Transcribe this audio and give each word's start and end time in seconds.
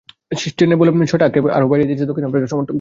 স্টেইনের 0.43 0.77
শেষ 0.79 0.87
বলে 0.89 1.09
ছয়টা 1.09 1.25
যেন 1.25 1.29
আক্ষেপ 1.29 1.43
আরও 1.57 1.69
বাড়িয়ে 1.71 1.87
দিয়েছে 1.89 2.07
দক্ষিণ 2.09 2.25
আফ্রিকার 2.27 2.51
সমর্থকদের। 2.51 2.69